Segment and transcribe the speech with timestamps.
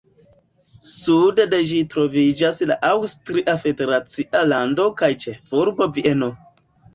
[0.91, 6.33] Sude de ĝi troviĝas la Aŭstria federacia lando kaj ĉefurbo Vieno.